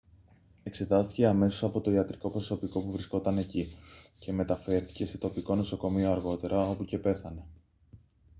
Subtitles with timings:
[0.63, 3.75] εξετάστηκε αμέσως από το ιατρικό προσωπικό που βρισκόταν εκεί
[4.19, 7.45] και μεταφέρθηκε σε τοπικό νοσοκομείο αργότερα όπου και πέθανε